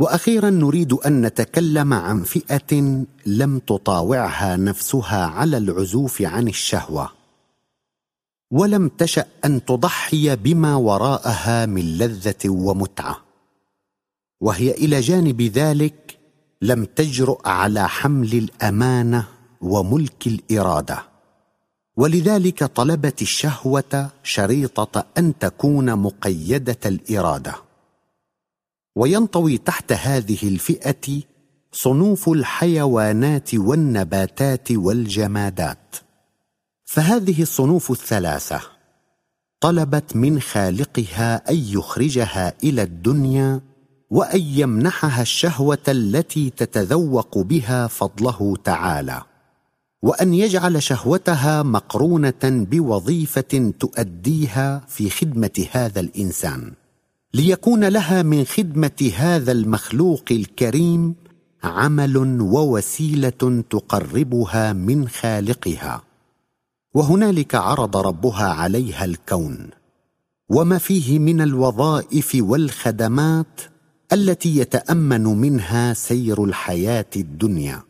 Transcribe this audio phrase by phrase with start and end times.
[0.00, 7.10] وأخيرا نريد أن نتكلم عن فئة لم تطاوعها نفسها على العزوف عن الشهوة
[8.50, 13.16] ولم تشأ أن تضحي بما وراءها من لذة ومتعة
[14.40, 16.18] وهي إلى جانب ذلك
[16.62, 19.24] لم تجرؤ على حمل الأمانة
[19.60, 21.02] وملك الإرادة.
[21.96, 27.69] ولذلك طلبت الشهوة شريطة أن تكون مقيدة الإرادة.
[29.00, 31.22] وينطوي تحت هذه الفئة
[31.72, 35.96] صنوف الحيوانات والنباتات والجمادات.
[36.84, 38.60] فهذه الصنوف الثلاثة
[39.60, 43.60] طلبت من خالقها أن يخرجها إلى الدنيا
[44.10, 49.22] وأن يمنحها الشهوة التي تتذوق بها فضله تعالى
[50.02, 56.79] وأن يجعل شهوتها مقرونة بوظيفة تؤديها في خدمة هذا الإنسان.
[57.34, 61.14] ليكون لها من خدمة هذا المخلوق الكريم
[61.64, 66.02] عمل ووسيلة تقربها من خالقها.
[66.94, 69.70] وهنالك عرض ربها عليها الكون.
[70.48, 73.60] وما فيه من الوظائف والخدمات
[74.12, 77.82] التي يتأمن منها سير الحياة الدنيا.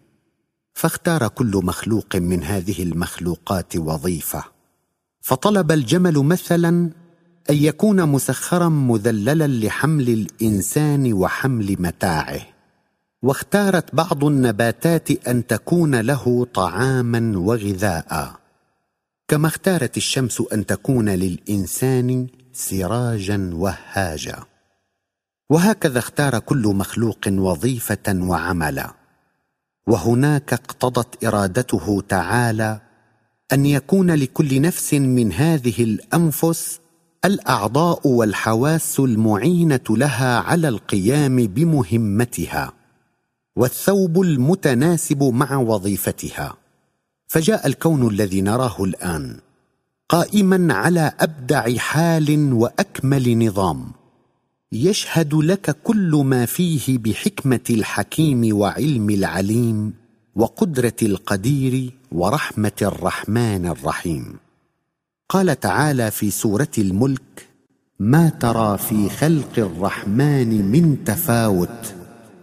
[0.75, 4.45] فاختار كل مخلوق من هذه المخلوقات وظيفة.
[5.21, 6.91] فطلب الجمل مثلا
[7.51, 12.41] أن يكون مسخرا مذللا لحمل الإنسان وحمل متاعه.
[13.23, 18.41] واختارت بعض النباتات أن تكون له طعاما وغذاء.
[19.29, 24.37] كما اختارت الشمس أن تكون للإنسان سراجا وهاجا.
[25.51, 28.95] وهكذا اختار كل مخلوق وظيفة وعملا.
[29.87, 32.81] وهناك اقتضت إرادته تعالى
[33.53, 36.80] أن يكون لكل نفس من هذه الأنفس
[37.25, 42.73] الأعضاء والحواس المعينة لها على القيام بمهمتها
[43.57, 46.57] والثوب المتناسب مع وظيفتها.
[47.27, 49.37] فجاء الكون الذي نراه الآن
[50.09, 53.87] قائما على أبدع حال وأكمل نظام.
[54.73, 59.95] يشهد لك كل ما فيه بحكمة الحكيم وعلم العليم
[60.37, 64.39] وقدرة القدير ورحمة الرحمن الرحيم.
[65.31, 67.49] قال تعالى في سورة الملك
[67.99, 71.95] ما ترى في خلق الرحمن من تفاوت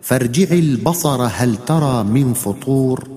[0.02, 3.08] فارجع البصر هل ترى من فطور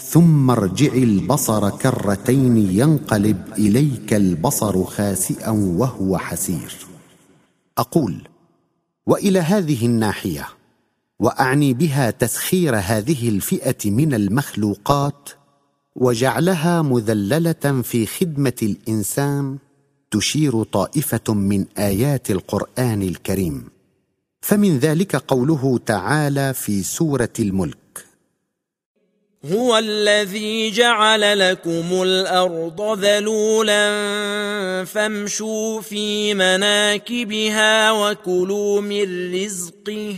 [0.00, 6.76] ثم ارجع البصر كرتين ينقلب إليك البصر خاسئا وهو حسير.
[7.78, 8.28] أقول
[9.06, 10.48] وإلى هذه الناحية
[11.18, 15.30] وأعني بها تسخير هذه الفئة من المخلوقات
[15.96, 19.58] وجعلها مذللة في خدمة الإنسان
[20.10, 23.68] تشير طائفة من آيات القرآن الكريم.
[24.40, 27.76] فمن ذلك قوله تعالى في سورة الملك
[29.52, 33.84] هو الذي جعل لكم الأرض ذلولا
[34.84, 40.16] فامشوا في مناكبها وكلوا من رزقه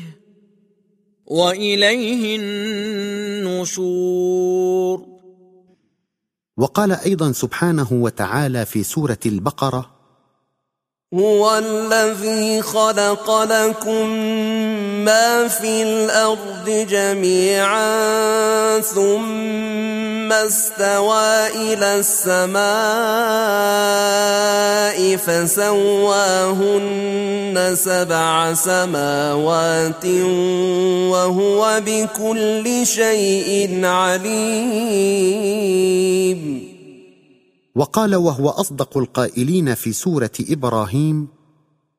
[1.26, 2.36] وإليه
[3.80, 5.17] النشور.
[6.58, 9.90] وقال أيضا سبحانه وتعالى في سورة البقرة
[11.14, 14.10] هو الذي خلق لكم
[15.04, 17.88] ما في الأرض جميعا
[18.80, 19.47] ثم
[20.46, 22.58] استوى إلى السماء
[25.16, 26.76] فسواهن
[27.74, 30.06] سبع سماوات
[31.12, 35.08] وهو بكل شيء عليم.
[37.76, 41.37] وقال وهو أصدق القائلين في سورة إبراهيم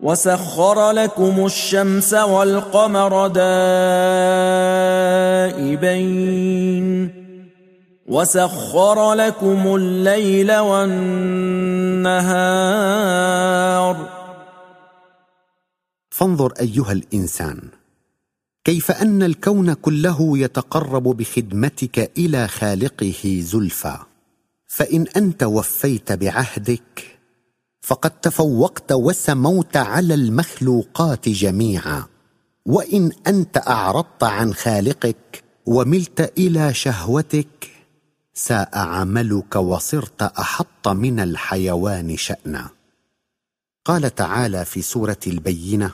[0.00, 3.48] وسخر لكم الشمس والقمر دائبين
[8.06, 12.08] وسخر لكم الليل والنهار
[16.10, 17.60] فانظر أيها الإنسان
[18.64, 23.96] كيف أن الكون كله يتقرب بخدمتك إلى خالقه زلفى
[24.66, 27.17] فإن أنت وفيت بعهدك
[27.88, 32.04] فقد تفوقت وسموت على المخلوقات جميعا.
[32.66, 37.70] وإن أنت أعرضت عن خالقك وملت إلى شهوتك
[38.34, 42.68] ساء عملك وصرت أحط من الحيوان شأنا.
[43.84, 45.90] قال تعالى في سورة البينة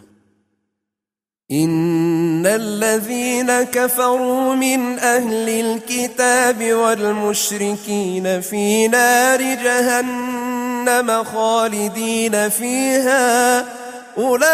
[1.50, 10.33] إن الذين كفروا من أهل الكتاب والمشركين في نار جهنم
[11.34, 13.64] خالدين فيها.
[14.19, 14.44] أولئك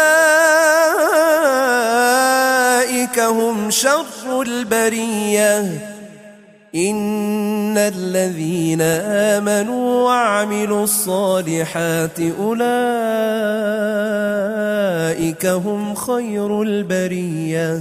[3.19, 5.87] هم شر البرية.
[6.75, 12.65] إن الذين آمنوا وعملوا الصالحات أولئك
[15.45, 17.79] هم خير البرية.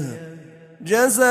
[0.84, 1.28] جزاؤهم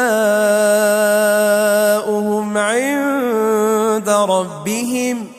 [2.57, 5.38] عند ربهم